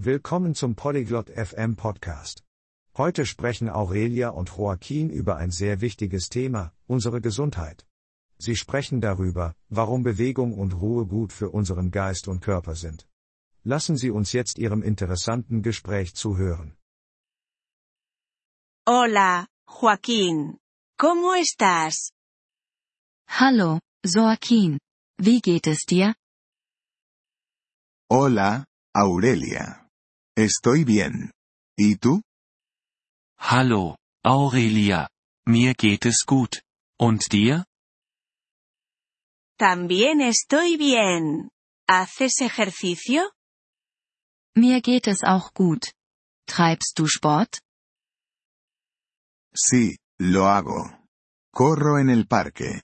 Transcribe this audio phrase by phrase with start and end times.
[0.00, 2.44] Willkommen zum Polyglot FM Podcast.
[2.96, 7.84] Heute sprechen Aurelia und Joaquin über ein sehr wichtiges Thema, unsere Gesundheit.
[8.38, 13.08] Sie sprechen darüber, warum Bewegung und Ruhe gut für unseren Geist und Körper sind.
[13.64, 16.76] Lassen Sie uns jetzt Ihrem interessanten Gespräch zuhören.
[18.88, 20.58] Hola, Joaquín.
[20.96, 22.12] ¿Cómo estás?
[23.26, 24.78] Hallo, Joaquin.
[25.16, 26.14] Wie geht es dir?
[28.08, 29.87] Hola, Aurelia.
[30.38, 31.32] Estoy bien.
[31.76, 32.22] ¿Y tú?
[33.40, 35.10] Hallo, Aurelia.
[35.44, 36.62] Mir geht es gut.
[36.96, 37.64] Und dir?
[39.58, 41.50] También estoy bien.
[41.88, 43.32] ¿Haces ejercicio?
[44.54, 45.92] Mir geht es auch gut.
[46.46, 47.58] Treibst du Sport?
[49.52, 51.04] Sí, lo hago.
[51.52, 52.82] Corro en el parque.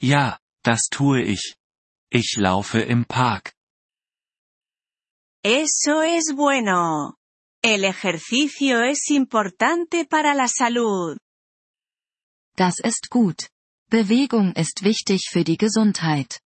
[0.00, 1.56] Ja, das tue ich.
[2.12, 3.57] Ich laufe im Park.
[5.44, 7.16] Eso es bueno.
[7.62, 11.16] El ejercicio es importante para la salud.
[12.56, 13.48] Das ist gut.
[13.90, 16.40] Bewegung ist wichtig für die Gesundheit.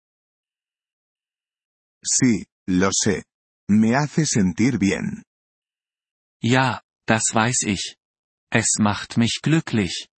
[2.04, 3.24] Sí, lo sé.
[3.70, 5.24] Me hace sentir bien.
[6.42, 7.96] Ja, das weiß ich.
[8.52, 10.10] Es macht mich glücklich.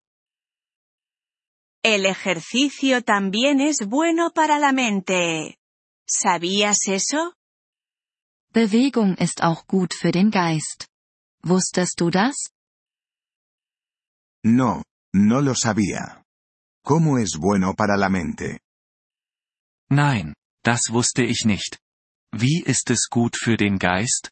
[1.83, 5.57] El ejercicio también es bueno para la mente.
[6.07, 7.33] ¿Sabías eso?
[8.53, 10.87] Bewegung ist auch gut für den Geist.
[11.41, 12.35] Wusstest du das?
[14.43, 16.23] No, no lo sabía.
[16.83, 18.59] ¿Cómo es bueno para la mente?
[19.89, 21.79] Nein, das wusste ich nicht.
[22.33, 24.31] Wie ist es gut für den Geist?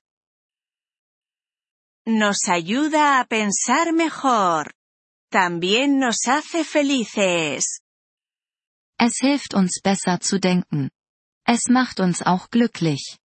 [2.05, 4.71] Nos ayuda a pensar mejor.
[5.31, 7.79] También nos hace felices.
[8.97, 10.89] Es hilft uns besser zu denken.
[11.45, 13.17] Es macht uns auch glücklich.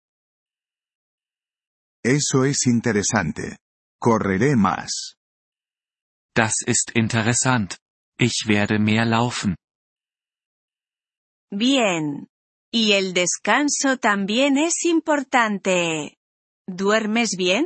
[2.03, 3.57] Eso es interesante.
[3.99, 5.15] Correré más.
[6.35, 7.77] Das ist interessant.
[8.19, 9.55] Ich werde mehr laufen.
[11.49, 12.27] Bien.
[12.71, 16.17] Y el descanso también es importante.
[16.67, 17.65] ¿Duermes bien?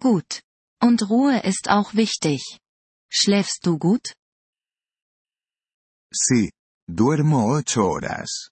[0.00, 0.42] Gut.
[0.80, 2.58] Und Ruhe ist auch wichtig.
[3.10, 4.14] Schläfst du gut?
[6.12, 6.50] Sí,
[6.88, 8.50] duermo ocho horas.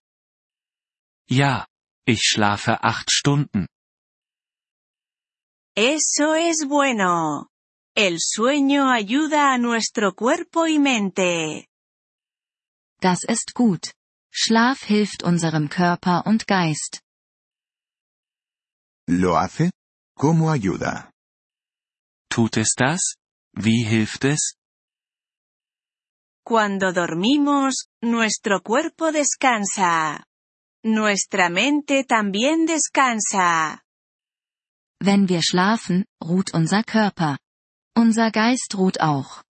[1.29, 1.67] Ja,
[2.07, 3.67] ich schlafe acht Stunden.
[5.77, 7.49] Eso es bueno.
[7.97, 11.69] El sueño ayuda a nuestro cuerpo y mente.
[13.01, 13.93] Das ist gut.
[14.33, 17.01] Schlaf hilft unserem Körper und Geist.
[19.09, 19.73] ¿Lo hace?
[20.17, 21.11] ¿Cómo ayuda?
[22.31, 23.17] Tut es das?
[23.53, 24.57] Wie hilft es?
[26.45, 30.25] Cuando dormimos, nuestro cuerpo descansa.
[30.85, 33.84] Nuestra mente también descansa.
[35.07, 37.37] Wenn wir schlafen, ruht unser Körper.
[37.95, 39.43] Unser Geist ruht auch.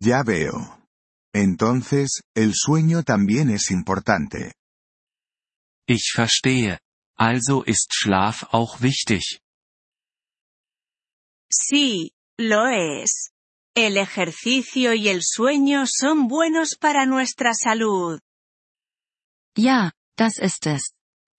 [0.00, 0.78] Ya veo.
[1.34, 4.52] Entonces, el sueño también es importante.
[5.88, 6.78] Ich verstehe.
[7.16, 9.40] Also ist Schlaf auch wichtig.
[11.50, 13.32] Sí, lo es.
[13.74, 18.20] El ejercicio y el sueño son buenos para nuestra salud.
[19.56, 20.97] Ja, das ist es.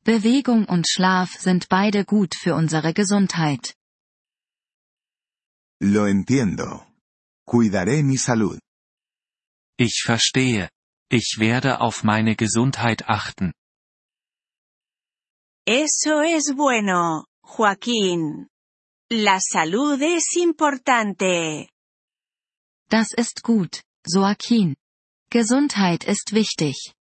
[0.09, 3.75] Bewegung und Schlaf sind beide gut für unsere Gesundheit.
[5.79, 6.87] Lo entiendo.
[7.45, 8.59] Cuidaré mi salud.
[9.77, 10.67] Ich verstehe.
[11.11, 13.53] Ich werde auf meine Gesundheit achten.
[15.67, 18.47] Eso es bueno, Joaquín.
[19.11, 21.69] La salud es importante.
[22.89, 24.75] Das ist gut, Joaquin.
[25.29, 26.95] Gesundheit ist wichtig.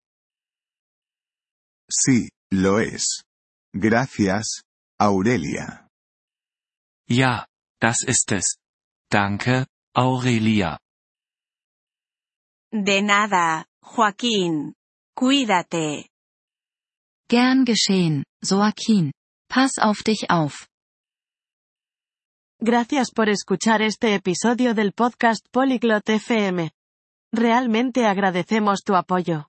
[1.91, 3.25] Sí, lo es.
[3.73, 4.63] Gracias,
[4.99, 5.89] Aurelia.
[7.09, 7.47] Ja,
[7.81, 8.59] das ist es.
[9.11, 10.79] Danke, Aurelia.
[12.71, 14.75] De nada, Joaquín.
[15.15, 16.09] Cuídate.
[17.29, 19.13] Gern geschehen, Joaquin.
[19.49, 20.69] Pass auf dich auf.
[22.61, 26.71] Gracias por escuchar este episodio del podcast Polyglot FM.
[27.33, 29.49] Realmente agradecemos tu apoyo.